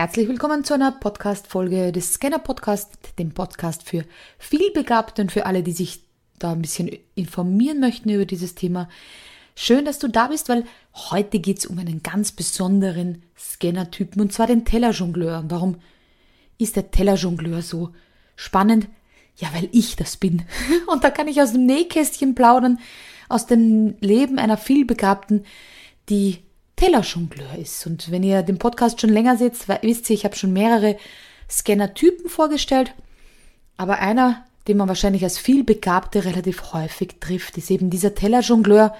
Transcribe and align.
Herzlich 0.00 0.28
willkommen 0.28 0.64
zu 0.64 0.72
einer 0.72 0.92
Podcast-Folge 0.92 1.92
des 1.92 2.14
Scanner 2.14 2.38
Podcast, 2.38 2.90
dem 3.18 3.32
Podcast 3.32 3.86
für 3.86 4.06
Vielbegabte 4.38 5.20
und 5.20 5.30
für 5.30 5.44
alle, 5.44 5.62
die 5.62 5.72
sich 5.72 6.00
da 6.38 6.52
ein 6.52 6.62
bisschen 6.62 6.90
informieren 7.16 7.80
möchten 7.80 8.08
über 8.08 8.24
dieses 8.24 8.54
Thema. 8.54 8.88
Schön, 9.54 9.84
dass 9.84 9.98
du 9.98 10.08
da 10.08 10.28
bist, 10.28 10.48
weil 10.48 10.64
heute 10.94 11.38
geht 11.38 11.58
es 11.58 11.66
um 11.66 11.78
einen 11.78 12.02
ganz 12.02 12.32
besonderen 12.32 13.24
Scanner-Typen 13.38 14.22
und 14.22 14.32
zwar 14.32 14.46
den 14.46 14.64
Tellerjongleur. 14.64 15.40
Und 15.40 15.50
warum 15.50 15.76
ist 16.56 16.76
der 16.76 16.90
Tellerjongleur 16.90 17.60
so 17.60 17.90
spannend? 18.36 18.88
Ja, 19.36 19.52
weil 19.52 19.68
ich 19.70 19.96
das 19.96 20.16
bin. 20.16 20.44
Und 20.86 21.04
da 21.04 21.10
kann 21.10 21.28
ich 21.28 21.42
aus 21.42 21.52
dem 21.52 21.66
Nähkästchen 21.66 22.34
plaudern, 22.34 22.78
aus 23.28 23.44
dem 23.44 23.96
Leben 24.00 24.38
einer 24.38 24.56
Vielbegabten, 24.56 25.44
die 26.08 26.38
Tellerjongleur 26.80 27.58
ist. 27.58 27.86
Und 27.86 28.10
wenn 28.10 28.22
ihr 28.22 28.42
den 28.42 28.58
Podcast 28.58 29.00
schon 29.00 29.10
länger 29.10 29.36
seht, 29.36 29.52
wisst 29.82 30.08
ihr, 30.08 30.14
ich 30.14 30.24
habe 30.24 30.34
schon 30.34 30.54
mehrere 30.54 30.96
Scanner-Typen 31.48 32.30
vorgestellt. 32.30 32.94
Aber 33.76 33.98
einer, 33.98 34.46
den 34.66 34.78
man 34.78 34.88
wahrscheinlich 34.88 35.22
als 35.22 35.36
vielbegabte 35.36 36.24
relativ 36.24 36.72
häufig 36.72 37.16
trifft, 37.20 37.58
ist 37.58 37.70
eben 37.70 37.90
dieser 37.90 38.14
Tellerjongleur. 38.14 38.96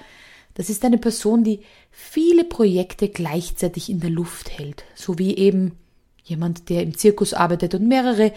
Das 0.53 0.69
ist 0.69 0.85
eine 0.85 0.99
Person, 0.99 1.43
die 1.43 1.61
viele 1.89 2.43
Projekte 2.43 3.09
gleichzeitig 3.09 3.89
in 3.89 3.99
der 3.99 4.11
Luft 4.11 4.55
hält. 4.55 4.83
So 4.93 5.17
wie 5.17 5.35
eben 5.35 5.75
jemand, 6.23 6.69
der 6.69 6.83
im 6.83 6.95
Zirkus 6.95 7.33
arbeitet 7.33 7.73
und 7.73 7.87
mehrere 7.87 8.31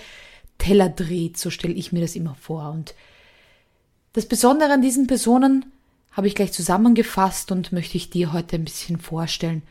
Teller 0.56 0.88
dreht. 0.88 1.36
So 1.36 1.50
stelle 1.50 1.74
ich 1.74 1.92
mir 1.92 2.00
das 2.00 2.16
immer 2.16 2.34
vor. 2.34 2.70
Und 2.70 2.94
das 4.14 4.24
Besondere 4.24 4.72
an 4.72 4.80
diesen 4.80 5.06
Personen 5.06 5.66
habe 6.14 6.26
ich 6.26 6.34
gleich 6.34 6.52
zusammengefasst 6.52 7.52
und 7.52 7.72
möchte 7.72 7.96
ich 7.96 8.10
dir 8.10 8.32
heute 8.32 8.56
ein 8.56 8.64
bisschen 8.64 8.98
vorstellen. 8.98 9.62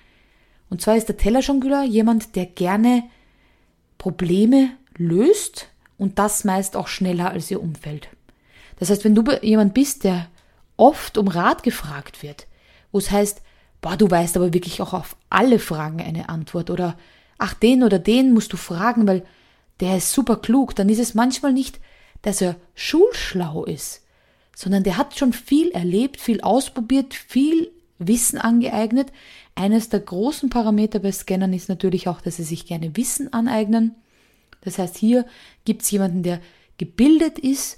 Und 0.70 0.82
zwar 0.82 0.96
ist 0.96 1.08
der 1.08 1.18
Tellerjongleur 1.18 1.84
jemand, 1.84 2.36
der 2.36 2.46
gerne 2.46 3.04
Probleme 3.98 4.72
löst 4.98 5.70
und 5.98 6.20
das 6.20 6.44
meist 6.44 6.76
auch 6.76 6.88
schneller 6.88 7.32
als 7.32 7.50
ihr 7.50 7.62
Umfeld. 7.62 8.10
Das 8.78 8.90
heißt, 8.90 9.06
wenn 9.06 9.16
du 9.16 9.24
jemand 9.42 9.74
bist, 9.74 10.04
der 10.04 10.28
oft 10.76 11.18
um 11.18 11.28
Rat 11.28 11.64
gefragt 11.64 12.24
wird, 12.24 12.48
wo 12.92 12.98
es 12.98 13.12
heißt, 13.12 13.42
boah, 13.82 13.96
du 13.96 14.10
weißt 14.10 14.36
aber 14.36 14.54
wirklich 14.54 14.82
auch 14.82 14.94
auf 14.94 15.16
alle 15.30 15.60
Fragen 15.60 16.02
eine 16.02 16.30
Antwort 16.30 16.70
oder 16.70 16.98
ach, 17.38 17.54
den 17.54 17.84
oder 17.84 18.00
den 18.00 18.34
musst 18.34 18.52
du 18.52 18.58
fragen, 18.58 19.08
weil 19.08 19.26
der 19.80 19.98
ist 19.98 20.12
super 20.12 20.38
klug, 20.38 20.76
dann 20.76 20.90
ist 20.90 21.00
es 21.00 21.14
manchmal 21.14 21.54
nicht, 21.54 21.80
dass 22.22 22.42
er 22.42 22.56
schulschlau 22.76 23.66
ist, 23.66 24.03
sondern 24.56 24.84
der 24.84 24.98
hat 24.98 25.18
schon 25.18 25.34
viel 25.34 25.72
erlebt, 25.72 26.20
viel 26.20 26.42
ausprobiert, 26.42 27.14
viel 27.14 27.72
Wissen 28.00 28.38
angeeignet. 28.38 29.12
Eines 29.56 29.90
der 29.90 30.00
großen 30.00 30.50
Parameter 30.50 31.00
bei 31.00 31.12
Scannern 31.12 31.54
ist 31.54 31.70
natürlich 31.70 32.08
auch, 32.08 32.22
dass 32.22 32.38
sie 32.38 32.44
sich 32.44 32.66
gerne 32.66 32.96
Wissen 32.96 33.32
aneignen. 33.34 33.96
Das 34.62 34.78
heißt, 34.78 34.98
hier 34.98 35.26
gibt 35.66 35.84
es 35.84 35.92
jemanden, 35.92 36.24
der 36.24 36.40
gebildet 36.78 37.40
ist, 37.40 37.78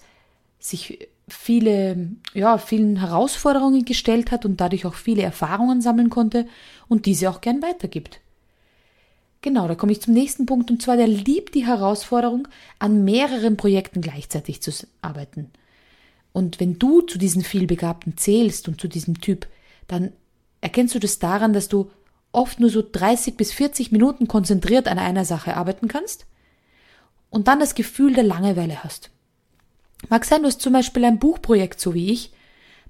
sich 0.60 1.08
viele, 1.28 2.10
ja, 2.34 2.58
vielen 2.58 2.98
Herausforderungen 2.98 3.86
gestellt 3.86 4.32
hat 4.32 4.46
und 4.46 4.62
dadurch 4.62 4.86
auch 4.86 4.94
viele 4.94 5.24
Erfahrungen 5.24 5.82
sammeln 5.82 6.10
konnte 6.10 6.48
und 6.88 7.06
diese 7.06 7.30
auch 7.30 7.42
gern 7.42 7.62
weitergibt. 7.62 8.20
Genau, 9.42 9.68
da 9.68 9.76
komme 9.76 9.92
ich 9.92 10.02
zum 10.02 10.14
nächsten 10.14 10.46
Punkt 10.46 10.72
und 10.72 10.82
zwar, 10.82 10.98
der 10.98 11.08
liebt 11.08 11.56
die 11.56 11.66
Herausforderung, 11.66 12.48
an 12.80 13.04
mehreren 13.04 13.58
Projekten 13.58 14.02
gleichzeitig 14.02 14.62
zu 14.62 14.72
arbeiten. 15.02 15.52
Und 16.36 16.60
wenn 16.60 16.78
du 16.78 17.00
zu 17.00 17.18
diesen 17.18 17.44
vielbegabten 17.44 18.18
zählst 18.18 18.68
und 18.68 18.82
zu 18.82 18.90
diesem 18.90 19.22
Typ, 19.22 19.48
dann 19.88 20.12
erkennst 20.60 20.94
du 20.94 21.00
das 21.00 21.18
daran, 21.18 21.54
dass 21.54 21.70
du 21.70 21.90
oft 22.34 22.60
nur 22.60 22.70
so 22.70 22.84
30 22.84 23.38
bis 23.38 23.54
40 23.54 23.94
Minuten 23.94 24.28
konzentriert 24.28 24.90
an 24.90 25.00
einer 25.00 25.24
Sache 25.24 25.56
arbeiten 25.56 25.88
kannst 25.88 26.26
und 27.30 27.48
dann 27.48 27.62
das 27.62 27.74
Gefühl 27.74 28.16
der 28.16 28.26
Langeweile 28.26 28.84
hast. 28.84 29.12
Mag 30.10 30.26
sein, 30.26 30.42
du 30.42 30.48
hast 30.48 30.60
zum 30.60 30.74
Beispiel 30.74 31.06
ein 31.06 31.20
Buchprojekt, 31.20 31.80
so 31.80 31.94
wie 31.94 32.12
ich, 32.12 32.34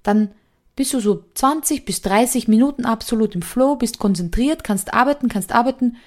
dann 0.02 0.32
bist 0.76 0.96
du 0.96 1.00
so 1.00 1.24
20 1.36 1.86
bis 1.86 2.02
30 2.02 2.48
Minuten 2.48 2.84
absolut 2.84 3.36
im 3.36 3.44
Flow, 3.44 3.76
bist 3.76 4.00
konzentriert, 4.00 4.64
kannst 4.64 4.92
arbeiten, 4.96 5.30
kannst 5.30 5.52
arbeiten 5.52 5.98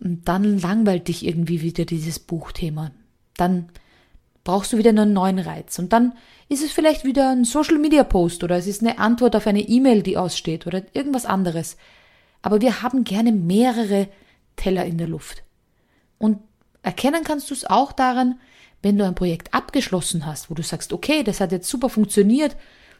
und 0.00 0.26
dann 0.26 0.58
langweilt 0.58 1.08
dich 1.08 1.26
irgendwie 1.26 1.60
wieder 1.60 1.84
dieses 1.84 2.20
Buchthema. 2.20 2.90
Dann 3.36 3.68
brauchst 4.44 4.72
du 4.72 4.78
wieder 4.78 4.90
einen 4.90 5.12
neuen 5.12 5.38
Reiz. 5.38 5.78
Und 5.78 5.92
dann 5.92 6.12
ist 6.48 6.62
es 6.62 6.70
vielleicht 6.72 7.04
wieder 7.04 7.30
ein 7.30 7.44
Social 7.44 7.78
Media 7.78 8.04
Post 8.04 8.44
oder 8.44 8.56
es 8.56 8.66
ist 8.66 8.82
eine 8.82 8.98
Antwort 8.98 9.34
auf 9.34 9.46
eine 9.46 9.62
E-Mail, 9.62 10.02
die 10.02 10.18
aussteht 10.18 10.66
oder 10.66 10.82
irgendwas 10.92 11.24
anderes. 11.24 11.76
Aber 12.42 12.60
wir 12.60 12.82
haben 12.82 13.04
gerne 13.04 13.32
mehrere 13.32 14.08
Teller 14.56 14.84
in 14.84 14.98
der 14.98 15.08
Luft. 15.08 15.42
Und 16.18 16.38
erkennen 16.82 17.24
kannst 17.24 17.50
du 17.50 17.54
es 17.54 17.64
auch 17.64 17.92
daran, 17.92 18.38
wenn 18.82 18.98
du 18.98 19.06
ein 19.06 19.14
Projekt 19.14 19.54
abgeschlossen 19.54 20.26
hast, 20.26 20.50
wo 20.50 20.54
du 20.54 20.62
sagst, 20.62 20.92
okay, 20.92 21.24
das 21.24 21.40
hat 21.40 21.52
jetzt 21.52 21.70
super 21.70 21.88
funktioniert. 21.88 22.54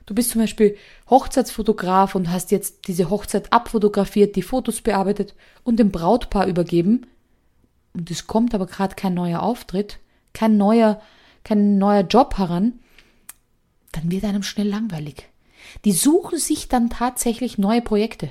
Du 0.06 0.14
bist 0.14 0.30
zum 0.30 0.40
Beispiel 0.40 0.76
Hochzeitsfotograf 1.10 2.14
und 2.14 2.30
hast 2.30 2.50
jetzt 2.50 2.88
diese 2.88 3.10
Hochzeit 3.10 3.52
abfotografiert, 3.52 4.34
die 4.36 4.42
Fotos 4.42 4.80
bearbeitet 4.80 5.34
und 5.62 5.78
dem 5.78 5.90
Brautpaar 5.90 6.46
übergeben. 6.46 7.06
Und 7.92 8.10
es 8.10 8.26
kommt 8.26 8.54
aber 8.54 8.66
gerade 8.66 8.94
kein 8.94 9.12
neuer 9.12 9.42
Auftritt, 9.42 9.98
kein 10.32 10.56
neuer 10.56 11.00
kein 11.44 11.78
neuer 11.78 12.02
Job 12.02 12.38
heran, 12.38 12.80
dann 13.92 14.10
wird 14.10 14.24
einem 14.24 14.42
schnell 14.42 14.68
langweilig. 14.68 15.28
Die 15.84 15.92
suchen 15.92 16.38
sich 16.38 16.68
dann 16.68 16.90
tatsächlich 16.90 17.58
neue 17.58 17.82
Projekte. 17.82 18.30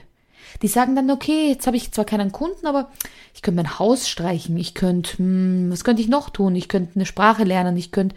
Die 0.61 0.67
sagen 0.67 0.95
dann, 0.95 1.09
okay, 1.09 1.49
jetzt 1.49 1.65
habe 1.67 1.77
ich 1.77 1.91
zwar 1.91 2.05
keinen 2.05 2.31
Kunden, 2.31 2.67
aber 2.67 2.91
ich 3.33 3.41
könnte 3.41 3.63
mein 3.63 3.79
Haus 3.79 4.07
streichen, 4.07 4.55
ich 4.57 4.73
könnte, 4.73 5.17
hm, 5.17 5.71
was 5.71 5.83
könnte 5.83 6.01
ich 6.01 6.09
noch 6.09 6.29
tun? 6.29 6.55
Ich 6.55 6.67
könnte 6.67 6.95
eine 6.95 7.05
Sprache 7.05 7.43
lernen, 7.43 7.77
ich 7.77 7.91
könnte 7.91 8.15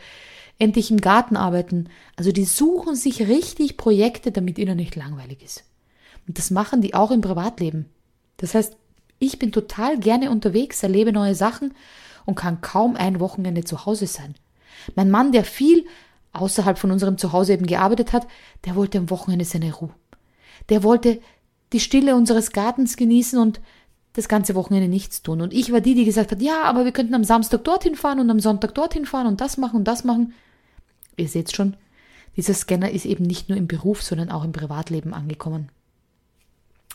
endlich 0.58 0.90
im 0.90 1.00
Garten 1.00 1.36
arbeiten. 1.36 1.88
Also 2.16 2.32
die 2.32 2.44
suchen 2.44 2.94
sich 2.94 3.28
richtig 3.28 3.76
Projekte, 3.76 4.32
damit 4.32 4.58
ihnen 4.58 4.76
nicht 4.76 4.96
langweilig 4.96 5.42
ist. 5.42 5.64
Und 6.26 6.38
das 6.38 6.50
machen 6.50 6.80
die 6.80 6.94
auch 6.94 7.10
im 7.10 7.20
Privatleben. 7.20 7.86
Das 8.38 8.54
heißt, 8.54 8.76
ich 9.18 9.38
bin 9.38 9.52
total 9.52 9.98
gerne 9.98 10.30
unterwegs, 10.30 10.82
erlebe 10.82 11.12
neue 11.12 11.34
Sachen 11.34 11.74
und 12.26 12.34
kann 12.34 12.60
kaum 12.60 12.96
ein 12.96 13.20
Wochenende 13.20 13.64
zu 13.64 13.86
Hause 13.86 14.06
sein. 14.06 14.34
Mein 14.94 15.10
Mann, 15.10 15.32
der 15.32 15.44
viel 15.44 15.86
außerhalb 16.32 16.78
von 16.78 16.90
unserem 16.90 17.18
Zuhause 17.18 17.54
eben 17.54 17.66
gearbeitet 17.66 18.12
hat, 18.12 18.26
der 18.64 18.74
wollte 18.74 18.98
am 18.98 19.10
Wochenende 19.10 19.44
seine 19.44 19.72
Ruhe. 19.72 19.94
Der 20.68 20.82
wollte 20.82 21.20
die 21.72 21.80
Stille 21.80 22.14
unseres 22.14 22.52
Gartens 22.52 22.96
genießen 22.96 23.38
und 23.38 23.60
das 24.12 24.28
ganze 24.28 24.54
Wochenende 24.54 24.88
nichts 24.88 25.22
tun. 25.22 25.40
Und 25.40 25.52
ich 25.52 25.72
war 25.72 25.80
die, 25.80 25.94
die 25.94 26.04
gesagt 26.04 26.32
hat, 26.32 26.40
ja, 26.40 26.62
aber 26.62 26.84
wir 26.84 26.92
könnten 26.92 27.14
am 27.14 27.24
Samstag 27.24 27.64
dorthin 27.64 27.96
fahren 27.96 28.20
und 28.20 28.30
am 28.30 28.40
Sonntag 28.40 28.74
dorthin 28.74 29.04
fahren 29.04 29.26
und 29.26 29.40
das 29.40 29.58
machen 29.58 29.76
und 29.76 29.84
das 29.84 30.04
machen. 30.04 30.32
Ihr 31.16 31.28
seht 31.28 31.54
schon, 31.54 31.76
dieser 32.36 32.54
Scanner 32.54 32.90
ist 32.90 33.04
eben 33.04 33.24
nicht 33.24 33.48
nur 33.48 33.58
im 33.58 33.66
Beruf, 33.66 34.02
sondern 34.02 34.30
auch 34.30 34.44
im 34.44 34.52
Privatleben 34.52 35.12
angekommen. 35.12 35.70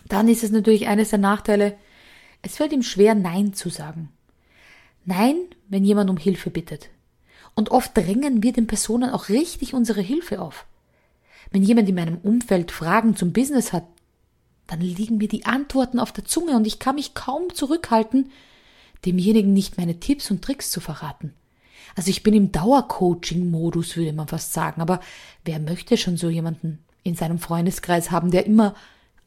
Dann 0.07 0.27
ist 0.27 0.43
es 0.43 0.51
natürlich 0.51 0.87
eines 0.87 1.09
der 1.09 1.19
Nachteile, 1.19 1.77
es 2.41 2.57
fällt 2.57 2.73
ihm 2.73 2.81
schwer, 2.81 3.13
Nein 3.13 3.53
zu 3.53 3.69
sagen. 3.69 4.09
Nein, 5.05 5.35
wenn 5.69 5.85
jemand 5.85 6.09
um 6.09 6.17
Hilfe 6.17 6.49
bittet. 6.49 6.89
Und 7.55 7.71
oft 7.71 7.95
drängen 7.95 8.43
wir 8.43 8.53
den 8.53 8.67
Personen 8.67 9.09
auch 9.09 9.29
richtig 9.29 9.73
unsere 9.73 10.01
Hilfe 10.01 10.41
auf. 10.41 10.65
Wenn 11.51 11.63
jemand 11.63 11.89
in 11.89 11.95
meinem 11.95 12.17
Umfeld 12.17 12.71
Fragen 12.71 13.15
zum 13.15 13.33
Business 13.33 13.73
hat, 13.73 13.85
dann 14.67 14.79
liegen 14.79 15.17
mir 15.17 15.27
die 15.27 15.45
Antworten 15.45 15.99
auf 15.99 16.13
der 16.13 16.23
Zunge 16.23 16.55
und 16.55 16.65
ich 16.65 16.79
kann 16.79 16.95
mich 16.95 17.13
kaum 17.13 17.53
zurückhalten, 17.53 18.31
demjenigen 19.05 19.51
nicht 19.51 19.77
meine 19.77 19.99
Tipps 19.99 20.31
und 20.31 20.41
Tricks 20.43 20.71
zu 20.71 20.79
verraten. 20.79 21.33
Also 21.95 22.09
ich 22.09 22.23
bin 22.23 22.33
im 22.33 22.51
Dauercoaching-Modus, 22.53 23.97
würde 23.97 24.13
man 24.13 24.29
fast 24.29 24.53
sagen, 24.53 24.81
aber 24.81 25.01
wer 25.43 25.59
möchte 25.59 25.97
schon 25.97 26.15
so 26.15 26.29
jemanden 26.29 26.79
in 27.03 27.15
seinem 27.15 27.39
Freundeskreis 27.39 28.11
haben, 28.11 28.31
der 28.31 28.45
immer 28.45 28.75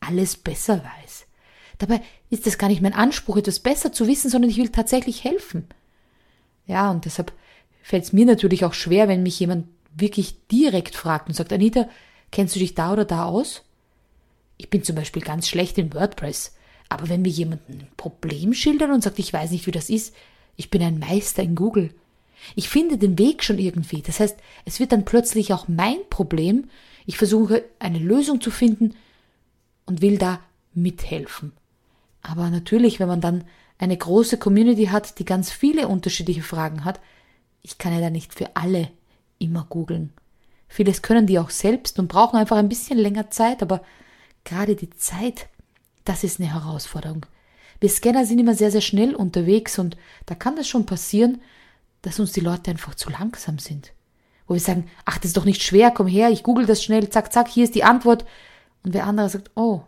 alles 0.00 0.36
besser 0.36 0.82
weiß? 0.82 1.26
Dabei 1.78 2.00
ist 2.30 2.46
es 2.46 2.56
gar 2.56 2.68
nicht 2.68 2.80
mein 2.80 2.94
Anspruch, 2.94 3.36
etwas 3.36 3.58
besser 3.58 3.92
zu 3.92 4.06
wissen, 4.06 4.30
sondern 4.30 4.50
ich 4.50 4.56
will 4.56 4.70
tatsächlich 4.70 5.24
helfen. 5.24 5.66
Ja, 6.66 6.90
und 6.90 7.04
deshalb 7.04 7.32
fällt 7.84 8.04
es 8.04 8.12
mir 8.14 8.24
natürlich 8.24 8.64
auch 8.64 8.72
schwer, 8.72 9.08
wenn 9.08 9.22
mich 9.22 9.38
jemand 9.38 9.66
wirklich 9.94 10.34
direkt 10.48 10.96
fragt 10.96 11.28
und 11.28 11.34
sagt, 11.34 11.52
Anita, 11.52 11.86
kennst 12.32 12.56
du 12.56 12.58
dich 12.58 12.74
da 12.74 12.94
oder 12.94 13.04
da 13.04 13.26
aus? 13.26 13.62
Ich 14.56 14.70
bin 14.70 14.82
zum 14.82 14.96
Beispiel 14.96 15.22
ganz 15.22 15.48
schlecht 15.48 15.76
in 15.76 15.92
WordPress, 15.92 16.56
aber 16.88 17.10
wenn 17.10 17.20
mir 17.20 17.28
jemand 17.28 17.68
ein 17.68 17.86
Problem 17.98 18.54
schildert 18.54 18.90
und 18.90 19.02
sagt, 19.04 19.18
ich 19.18 19.32
weiß 19.32 19.50
nicht, 19.50 19.66
wie 19.66 19.70
das 19.70 19.90
ist, 19.90 20.14
ich 20.56 20.70
bin 20.70 20.82
ein 20.82 20.98
Meister 20.98 21.42
in 21.42 21.54
Google. 21.54 21.90
Ich 22.54 22.70
finde 22.70 22.96
den 22.96 23.18
Weg 23.18 23.44
schon 23.44 23.58
irgendwie. 23.58 24.00
Das 24.00 24.18
heißt, 24.18 24.38
es 24.64 24.80
wird 24.80 24.92
dann 24.92 25.04
plötzlich 25.04 25.52
auch 25.52 25.68
mein 25.68 25.98
Problem. 26.08 26.70
Ich 27.04 27.18
versuche 27.18 27.64
eine 27.78 27.98
Lösung 27.98 28.40
zu 28.40 28.50
finden 28.50 28.94
und 29.84 30.00
will 30.00 30.16
da 30.16 30.40
mithelfen. 30.72 31.52
Aber 32.22 32.48
natürlich, 32.48 32.98
wenn 32.98 33.08
man 33.08 33.20
dann 33.20 33.44
eine 33.76 33.96
große 33.96 34.38
Community 34.38 34.86
hat, 34.86 35.18
die 35.18 35.26
ganz 35.26 35.50
viele 35.50 35.88
unterschiedliche 35.88 36.42
Fragen 36.42 36.84
hat, 36.84 36.98
ich 37.64 37.78
kann 37.78 37.94
ja 37.94 38.00
da 38.00 38.10
nicht 38.10 38.34
für 38.34 38.54
alle 38.54 38.90
immer 39.38 39.66
googeln. 39.68 40.12
Vieles 40.68 41.02
können 41.02 41.26
die 41.26 41.38
auch 41.38 41.50
selbst 41.50 41.98
und 41.98 42.08
brauchen 42.08 42.36
einfach 42.36 42.58
ein 42.58 42.68
bisschen 42.68 42.98
länger 42.98 43.30
Zeit, 43.30 43.62
aber 43.62 43.82
gerade 44.44 44.76
die 44.76 44.90
Zeit, 44.90 45.48
das 46.04 46.24
ist 46.24 46.38
eine 46.38 46.52
Herausforderung. 46.52 47.26
Wir 47.80 47.88
Scanner 47.88 48.26
sind 48.26 48.38
immer 48.38 48.54
sehr, 48.54 48.70
sehr 48.70 48.82
schnell 48.82 49.14
unterwegs 49.14 49.78
und 49.78 49.96
da 50.26 50.34
kann 50.34 50.56
das 50.56 50.68
schon 50.68 50.86
passieren, 50.86 51.40
dass 52.02 52.20
uns 52.20 52.32
die 52.32 52.40
Leute 52.40 52.70
einfach 52.70 52.94
zu 52.94 53.08
langsam 53.08 53.58
sind. 53.58 53.92
Wo 54.46 54.54
wir 54.54 54.60
sagen, 54.60 54.90
ach, 55.06 55.16
das 55.16 55.28
ist 55.28 55.36
doch 55.38 55.46
nicht 55.46 55.62
schwer, 55.62 55.90
komm 55.90 56.06
her, 56.06 56.30
ich 56.30 56.42
google 56.42 56.66
das 56.66 56.84
schnell, 56.84 57.08
zack, 57.08 57.32
zack, 57.32 57.48
hier 57.48 57.64
ist 57.64 57.74
die 57.74 57.84
Antwort. 57.84 58.26
Und 58.82 58.92
wer 58.92 59.06
andere 59.06 59.30
sagt, 59.30 59.50
oh, 59.54 59.82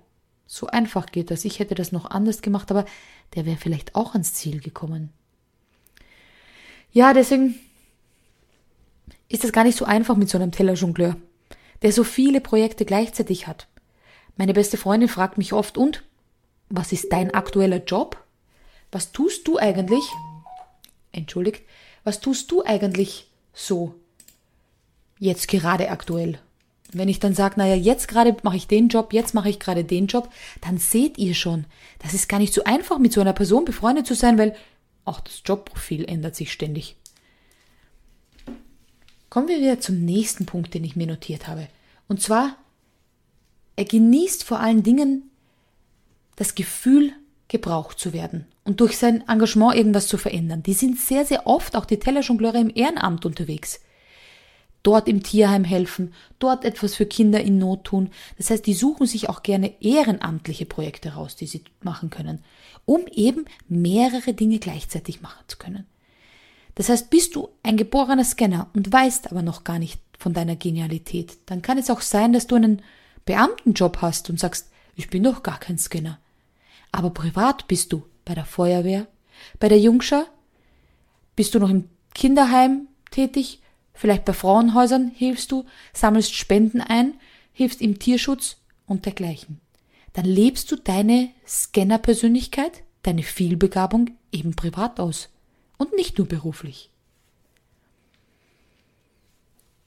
so 0.47 0.67
einfach 0.69 1.07
geht 1.07 1.31
das, 1.31 1.45
ich 1.45 1.59
hätte 1.59 1.75
das 1.75 1.93
noch 1.93 2.11
anders 2.11 2.41
gemacht, 2.41 2.71
aber 2.71 2.87
der 3.35 3.45
wäre 3.45 3.59
vielleicht 3.59 3.95
auch 3.95 4.15
ans 4.15 4.33
Ziel 4.33 4.61
gekommen. 4.61 5.11
Ja, 6.93 7.13
deswegen 7.13 7.57
ist 9.29 9.45
das 9.45 9.53
gar 9.53 9.65
nicht 9.65 9.77
so 9.77 9.85
einfach 9.85 10.17
mit 10.17 10.29
so 10.29 10.39
einem 10.39 10.53
Tellerjongleur, 10.53 11.17
der 11.83 11.93
so 11.93 12.05
viele 12.05 12.41
Projekte 12.41 12.85
gleichzeitig 12.85 13.47
hat. 13.47 13.67
Meine 14.37 14.53
beste 14.53 14.77
Freundin 14.77 15.09
fragt 15.09 15.39
mich 15.39 15.53
oft, 15.53 15.79
und? 15.79 16.03
Was 16.69 16.93
ist 16.93 17.13
dein 17.13 17.33
aktueller 17.33 17.83
Job? 17.83 18.23
Was 18.93 19.13
tust 19.13 19.47
du 19.49 19.59
eigentlich? 19.59 20.05
Entschuldigt, 21.13 21.63
was 22.05 22.21
tust 22.21 22.51
du 22.51 22.65
eigentlich 22.65 23.29
so 23.53 23.95
jetzt 25.19 25.49
gerade 25.49 25.91
aktuell? 25.91 26.39
Wenn 26.93 27.09
ich 27.09 27.19
dann 27.19 27.35
sage, 27.35 27.59
naja, 27.59 27.75
jetzt 27.75 28.07
gerade 28.07 28.37
mache 28.43 28.57
ich 28.57 28.69
den 28.69 28.89
Job, 28.89 29.13
jetzt 29.13 29.35
mache 29.35 29.49
ich 29.49 29.59
gerade 29.59 29.85
den 29.85 30.07
Job, 30.07 30.31
dann 30.61 30.79
seht 30.79 31.19
ihr 31.19 31.35
schon, 31.35 31.65
das 31.99 32.15
ist 32.15 32.29
gar 32.29 32.39
nicht 32.39 32.55
so 32.55 32.65
einfach, 32.65 32.99
mit 32.99 33.13
so 33.13 33.21
einer 33.21 33.33
Person 33.33 33.65
befreundet 33.65 34.07
zu 34.07 34.15
sein, 34.15 34.39
weil 34.39 34.55
auch 35.05 35.21
das 35.21 35.43
Jobprofil 35.45 36.05
ändert 36.05 36.37
sich 36.37 36.53
ständig. 36.53 36.97
Kommen 39.37 39.49
wir 39.49 39.61
wieder 39.61 39.81
zum 39.81 40.03
nächsten 40.03 40.47
Punkt, 40.47 40.73
den 40.73 40.83
ich 40.83 40.97
mir 40.97 41.07
notiert 41.07 41.47
habe. 41.47 41.69
Und 42.09 42.23
zwar, 42.23 42.57
er 43.77 43.85
genießt 43.85 44.43
vor 44.43 44.61
allen 44.61 44.83
Dingen 44.83 45.31
das 46.37 46.55
Gefühl, 46.55 47.13
gebraucht 47.49 47.99
zu 47.99 48.15
werden 48.15 48.47
und 48.65 48.81
durch 48.81 48.97
sein 48.97 49.29
Engagement 49.29 49.77
irgendwas 49.77 50.07
zu 50.07 50.17
verändern. 50.17 50.63
Die 50.63 50.73
sind 50.73 50.99
sehr, 50.99 51.27
sehr 51.27 51.47
oft, 51.47 51.77
auch 51.77 51.85
die 51.85 51.99
Tellerjongleure 51.99 52.59
im 52.59 52.73
Ehrenamt 52.75 53.27
unterwegs. 53.27 53.81
Dort 54.83 55.07
im 55.07 55.23
Tierheim 55.23 55.65
helfen, 55.65 56.15
dort 56.39 56.65
etwas 56.65 56.95
für 56.95 57.05
Kinder 57.05 57.43
in 57.43 57.59
Not 57.59 57.85
tun. 57.85 58.09
Das 58.39 58.49
heißt, 58.49 58.65
die 58.65 58.73
suchen 58.73 59.07
sich 59.07 59.29
auch 59.29 59.43
gerne 59.43 59.75
ehrenamtliche 59.83 60.65
Projekte 60.65 61.13
raus, 61.13 61.37
die 61.37 61.47
sie 61.47 61.63
machen 61.83 62.09
können, 62.09 62.43
um 62.87 63.07
eben 63.13 63.45
mehrere 63.69 64.33
Dinge 64.33 64.61
gleichzeitig 64.61 65.21
machen 65.21 65.45
zu 65.47 65.59
können. 65.59 65.85
Das 66.77 66.91
heißt, 66.91 67.11
bist 67.11 67.35
du 67.35 67.49
ein 67.63 67.77
geborener 67.77 68.25
Scanner 68.25 68.69
und 68.75 68.93
weißt 68.93 69.33
aber 69.33 69.43
noch 69.43 69.65
gar 69.65 69.79
nicht 69.79 70.01
von 70.19 70.35
deiner 70.35 70.57
Genialität, 70.57 71.39
dann 71.47 71.63
kann 71.63 71.79
es 71.79 71.91
auch 71.91 72.03
sein, 72.03 72.33
dass 72.33 72.47
du 72.47 72.55
einen 72.55 72.83
Beamtenjob 73.25 74.03
hast 74.03 74.31
und 74.31 74.39
sagst, 74.39 74.71
ich 74.95 75.09
bin 75.09 75.25
doch 75.25 75.43
gar 75.43 75.59
kein 75.59 75.79
Scanner. 75.79 76.19
Aber 76.93 77.11
privat 77.11 77.67
bist 77.67 77.93
du 77.93 78.05
bei 78.25 78.35
der 78.35 78.45
Feuerwehr, 78.45 79.07
bei 79.59 79.69
der 79.69 79.81
Jungschar, 79.81 80.27
bist 81.35 81.55
du 81.55 81.59
noch 81.59 81.71
im 81.71 81.89
Kinderheim 82.15 82.89
tätig, 83.11 83.61
vielleicht 83.95 84.27
bei 84.27 84.35
Frauenhäusern 84.35 85.11
hilfst 85.15 85.53
du, 85.53 85.65
sammelst 85.95 86.35
Spenden 86.35 86.83
ein, 86.83 87.15
hilfst 87.53 87.81
im 87.81 87.99
Tierschutz 87.99 88.59
und 88.87 89.07
dergleichen. 89.07 89.61
Dann 90.13 90.27
lebst 90.27 90.71
du 90.71 90.77
deine 90.77 91.31
Scanner-Persönlichkeit, 91.47 92.83
deine 93.03 93.23
Vielbegabung 93.23 94.11
eben 94.31 94.57
privat 94.57 95.01
aus 95.01 95.31
und 95.79 95.95
nicht 95.95 96.19
nur 96.19 96.27
beruflich. 96.27 96.91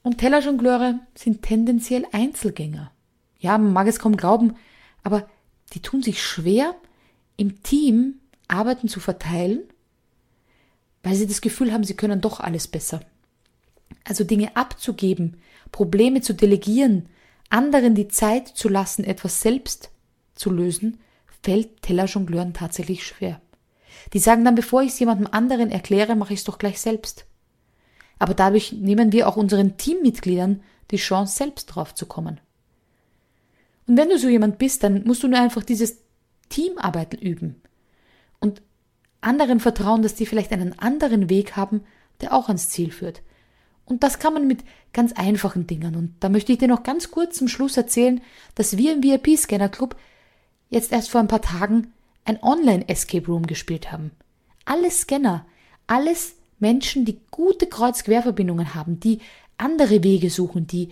Und 0.03 0.17
Tellerjongleure 0.17 0.99
sind 1.13 1.41
tendenziell 1.41 2.05
Einzelgänger. 2.11 2.91
Ja, 3.39 3.57
man 3.57 3.73
mag 3.73 3.87
es 3.87 3.99
kaum 3.99 4.17
glauben, 4.17 4.55
aber 5.03 5.29
die 5.73 5.81
tun 5.81 6.01
sich 6.01 6.23
schwer, 6.23 6.75
im 7.37 7.63
Team 7.63 8.15
Arbeiten 8.47 8.87
zu 8.87 8.99
verteilen, 8.99 9.61
weil 11.03 11.15
sie 11.15 11.27
das 11.27 11.41
Gefühl 11.41 11.71
haben, 11.71 11.83
sie 11.83 11.95
können 11.95 12.21
doch 12.21 12.39
alles 12.39 12.67
besser. 12.67 13.01
Also 14.03 14.23
Dinge 14.23 14.55
abzugeben, 14.55 15.37
Probleme 15.71 16.21
zu 16.21 16.33
delegieren, 16.33 17.07
anderen 17.49 17.95
die 17.95 18.07
Zeit 18.07 18.47
zu 18.47 18.67
lassen, 18.69 19.03
etwas 19.03 19.41
selbst 19.41 19.91
zu 20.35 20.49
lösen, 20.49 20.99
fällt 21.43 21.81
Tellerjongleuren 21.81 22.53
tatsächlich 22.53 23.05
schwer. 23.05 23.41
Die 24.13 24.19
sagen 24.19 24.45
dann, 24.45 24.55
bevor 24.55 24.81
ich 24.81 24.89
es 24.89 24.99
jemandem 24.99 25.27
anderen 25.31 25.71
erkläre, 25.71 26.15
mache 26.15 26.33
ich 26.33 26.39
es 26.39 26.45
doch 26.45 26.57
gleich 26.57 26.79
selbst. 26.79 27.25
Aber 28.17 28.33
dadurch 28.33 28.73
nehmen 28.73 29.11
wir 29.11 29.27
auch 29.27 29.37
unseren 29.37 29.77
Teammitgliedern 29.77 30.61
die 30.91 30.97
Chance, 30.97 31.37
selbst 31.37 31.67
drauf 31.67 31.95
zu 31.95 32.05
kommen. 32.05 32.39
Und 33.87 33.97
wenn 33.97 34.09
du 34.09 34.17
so 34.17 34.27
jemand 34.27 34.57
bist, 34.57 34.83
dann 34.83 35.03
musst 35.05 35.23
du 35.23 35.27
nur 35.27 35.39
einfach 35.39 35.63
dieses 35.63 35.97
Teamarbeiten 36.49 37.19
üben 37.19 37.61
und 38.39 38.61
anderen 39.21 39.59
vertrauen, 39.59 40.01
dass 40.01 40.15
die 40.15 40.25
vielleicht 40.25 40.51
einen 40.51 40.77
anderen 40.79 41.29
Weg 41.29 41.55
haben, 41.55 41.81
der 42.21 42.33
auch 42.33 42.47
ans 42.47 42.69
Ziel 42.69 42.91
führt. 42.91 43.21
Und 43.85 44.03
das 44.03 44.19
kann 44.19 44.33
man 44.33 44.47
mit 44.47 44.63
ganz 44.93 45.13
einfachen 45.13 45.65
Dingen. 45.65 45.95
Und 45.95 46.15
da 46.19 46.29
möchte 46.29 46.51
ich 46.51 46.59
dir 46.59 46.67
noch 46.67 46.83
ganz 46.83 47.09
kurz 47.09 47.37
zum 47.37 47.47
Schluss 47.47 47.75
erzählen, 47.75 48.21
dass 48.55 48.77
wir 48.77 48.93
im 48.93 49.03
VIP 49.03 49.37
Scanner 49.37 49.69
Club 49.69 49.95
jetzt 50.69 50.91
erst 50.91 51.09
vor 51.09 51.19
ein 51.19 51.27
paar 51.27 51.41
Tagen 51.41 51.91
ein 52.29 52.41
Online-Escape 52.41 53.27
Room 53.27 53.47
gespielt 53.47 53.91
haben. 53.91 54.11
Alle 54.65 54.91
Scanner, 54.91 55.45
alles 55.87 56.35
Menschen, 56.59 57.05
die 57.05 57.19
gute 57.31 57.67
Kreuz-Querverbindungen 57.67 58.75
haben, 58.75 58.99
die 58.99 59.19
andere 59.57 60.03
Wege 60.03 60.29
suchen, 60.29 60.67
die 60.67 60.89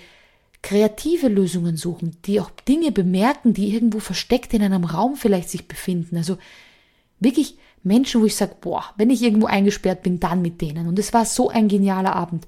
kreative 0.61 1.27
Lösungen 1.27 1.77
suchen, 1.77 2.17
die 2.25 2.41
auch 2.41 2.49
Dinge 2.49 2.91
bemerken, 2.91 3.53
die 3.53 3.73
irgendwo 3.73 3.99
versteckt 3.99 4.53
in 4.53 4.63
einem 4.63 4.83
Raum 4.83 5.15
vielleicht 5.15 5.49
sich 5.49 5.67
befinden. 5.67 6.17
Also 6.17 6.37
wirklich 7.19 7.57
Menschen, 7.83 8.21
wo 8.21 8.25
ich 8.25 8.35
sage, 8.35 8.55
boah, 8.59 8.83
wenn 8.97 9.09
ich 9.09 9.21
irgendwo 9.21 9.45
eingesperrt 9.45 10.03
bin, 10.03 10.19
dann 10.19 10.41
mit 10.41 10.61
denen. 10.61 10.87
Und 10.87 10.97
es 10.99 11.13
war 11.13 11.25
so 11.25 11.49
ein 11.49 11.67
genialer 11.67 12.15
Abend. 12.15 12.47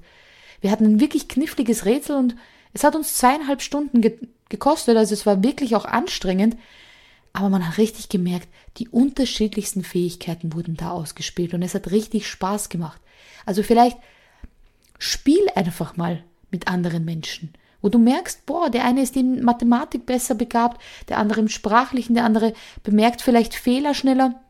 Wir 0.60 0.70
hatten 0.70 0.84
ein 0.84 1.00
wirklich 1.00 1.28
kniffliges 1.28 1.84
Rätsel 1.84 2.16
und 2.16 2.36
es 2.72 2.84
hat 2.84 2.94
uns 2.94 3.16
zweieinhalb 3.16 3.62
Stunden 3.62 4.00
ge 4.00 4.18
gekostet, 4.48 4.96
also 4.96 5.14
es 5.14 5.26
war 5.26 5.44
wirklich 5.44 5.76
auch 5.76 5.84
anstrengend, 5.84 6.56
aber 7.32 7.48
man 7.48 7.66
hat 7.66 7.78
richtig 7.78 8.08
gemerkt, 8.08 8.48
die 8.76 8.88
unterschiedlichsten 8.88 9.84
Fähigkeiten 9.84 10.52
wurden 10.52 10.76
da 10.76 10.90
ausgespielt 10.90 11.54
und 11.54 11.62
es 11.62 11.74
hat 11.74 11.90
richtig 11.90 12.28
Spaß 12.28 12.68
gemacht. 12.68 13.00
Also 13.46 13.62
vielleicht 13.62 13.98
spiel 14.98 15.46
einfach 15.54 15.96
mal 15.96 16.22
mit 16.50 16.68
anderen 16.68 17.04
Menschen, 17.04 17.52
wo 17.80 17.88
du 17.88 17.98
merkst, 17.98 18.46
boah, 18.46 18.68
der 18.68 18.84
eine 18.84 19.02
ist 19.02 19.16
in 19.16 19.42
Mathematik 19.42 20.06
besser 20.06 20.34
begabt, 20.34 20.80
der 21.08 21.18
andere 21.18 21.40
im 21.40 21.48
Sprachlichen, 21.48 22.14
der 22.14 22.24
andere 22.24 22.52
bemerkt 22.82 23.22
vielleicht 23.22 23.54
Fehler 23.54 23.94
schneller. 23.94 24.40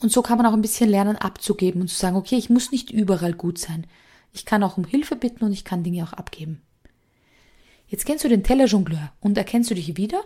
Und 0.00 0.10
so 0.10 0.22
kann 0.22 0.38
man 0.38 0.46
auch 0.46 0.54
ein 0.54 0.62
bisschen 0.62 0.88
lernen 0.88 1.16
abzugeben 1.16 1.82
und 1.82 1.88
zu 1.88 1.96
sagen, 1.96 2.16
okay, 2.16 2.36
ich 2.36 2.48
muss 2.48 2.72
nicht 2.72 2.90
überall 2.90 3.34
gut 3.34 3.58
sein. 3.58 3.86
Ich 4.32 4.46
kann 4.46 4.62
auch 4.62 4.78
um 4.78 4.84
Hilfe 4.84 5.16
bitten 5.16 5.44
und 5.44 5.52
ich 5.52 5.64
kann 5.64 5.82
Dinge 5.82 6.04
auch 6.04 6.14
abgeben. 6.14 6.62
Jetzt 7.86 8.06
kennst 8.06 8.24
du 8.24 8.28
den 8.28 8.44
Tellerjongleur 8.44 9.12
und 9.20 9.36
erkennst 9.36 9.70
du 9.70 9.74
dich 9.74 9.96
wieder? 9.96 10.22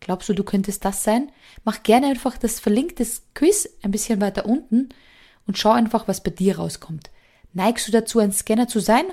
Glaubst 0.00 0.28
du, 0.28 0.32
du 0.32 0.44
könntest 0.44 0.84
das 0.84 1.04
sein? 1.04 1.30
Mach 1.64 1.82
gerne 1.82 2.06
einfach 2.06 2.38
das 2.38 2.58
verlinkte 2.58 3.06
Quiz 3.34 3.68
ein 3.82 3.90
bisschen 3.90 4.20
weiter 4.20 4.46
unten 4.46 4.88
und 5.46 5.58
schau 5.58 5.70
einfach, 5.70 6.08
was 6.08 6.22
bei 6.22 6.30
dir 6.30 6.58
rauskommt. 6.58 7.10
Neigst 7.52 7.86
du 7.86 7.92
dazu, 7.92 8.18
ein 8.18 8.32
Scanner 8.32 8.68
zu 8.68 8.80
sein? 8.80 9.04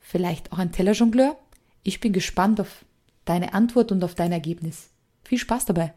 Vielleicht 0.00 0.52
auch 0.52 0.58
ein 0.58 0.72
Tellerjongleur? 0.72 1.36
Ich 1.82 2.00
bin 2.00 2.12
gespannt 2.12 2.60
auf 2.60 2.84
deine 3.24 3.54
Antwort 3.54 3.92
und 3.92 4.04
auf 4.04 4.14
dein 4.14 4.32
Ergebnis. 4.32 4.90
Viel 5.24 5.38
Spaß 5.38 5.66
dabei! 5.66 5.94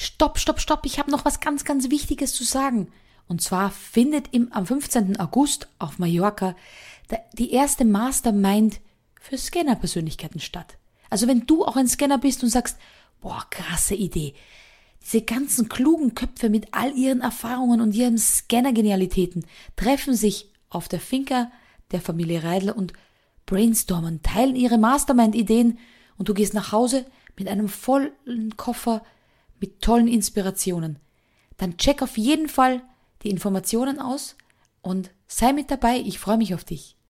Stopp, 0.00 0.38
stopp, 0.38 0.60
stopp, 0.60 0.86
ich 0.86 0.98
habe 0.98 1.10
noch 1.10 1.24
was 1.24 1.40
ganz, 1.40 1.64
ganz 1.64 1.90
Wichtiges 1.90 2.32
zu 2.32 2.44
sagen. 2.44 2.88
Und 3.28 3.42
zwar 3.42 3.70
findet 3.70 4.28
im, 4.32 4.50
am 4.52 4.66
15. 4.66 5.20
August 5.20 5.68
auf 5.78 5.98
Mallorca 5.98 6.56
die 7.34 7.52
erste 7.52 7.84
Mastermind 7.84 8.80
für 9.20 9.36
Scanner-Persönlichkeiten 9.36 10.40
statt. 10.40 10.78
Also 11.10 11.28
wenn 11.28 11.46
du 11.46 11.64
auch 11.64 11.76
ein 11.76 11.86
Scanner 11.86 12.18
bist 12.18 12.42
und 12.42 12.48
sagst, 12.48 12.78
boah, 13.20 13.44
krasse 13.50 13.94
Idee. 13.94 14.34
Diese 15.02 15.22
ganzen 15.22 15.68
klugen 15.68 16.14
Köpfe 16.14 16.48
mit 16.48 16.68
all 16.72 16.96
ihren 16.96 17.20
Erfahrungen 17.20 17.80
und 17.80 17.94
ihren 17.94 18.16
Scanner-Genialitäten 18.16 19.44
treffen 19.76 20.14
sich 20.14 20.48
auf 20.70 20.88
der 20.88 21.00
Finca 21.00 21.50
der 21.90 22.00
Familie 22.00 22.42
Reidler 22.42 22.76
und 22.76 22.94
brainstormen, 23.44 24.22
teilen 24.22 24.56
ihre 24.56 24.78
Mastermind-Ideen 24.78 25.78
und 26.16 26.28
du 26.28 26.34
gehst 26.34 26.54
nach 26.54 26.72
Hause 26.72 27.04
mit 27.36 27.48
einem 27.48 27.68
vollen 27.68 28.56
Koffer 28.56 29.02
mit 29.60 29.80
tollen 29.80 30.08
Inspirationen. 30.08 30.98
Dann 31.56 31.76
check 31.76 32.02
auf 32.02 32.16
jeden 32.16 32.48
Fall 32.48 32.82
die 33.22 33.30
Informationen 33.30 33.98
aus 33.98 34.36
und 34.82 35.10
sei 35.26 35.52
mit 35.52 35.70
dabei. 35.70 35.98
Ich 35.98 36.18
freue 36.18 36.38
mich 36.38 36.54
auf 36.54 36.64
dich. 36.64 36.96